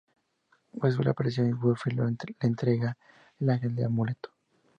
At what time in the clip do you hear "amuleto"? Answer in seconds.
3.85-4.31